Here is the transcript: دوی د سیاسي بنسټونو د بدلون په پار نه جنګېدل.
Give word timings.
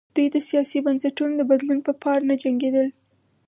دوی 0.15 0.27
د 0.31 0.37
سیاسي 0.49 0.79
بنسټونو 0.85 1.33
د 1.37 1.41
بدلون 1.51 1.79
په 1.87 1.91
پار 2.03 2.19
نه 2.29 2.35
جنګېدل. 2.43 2.87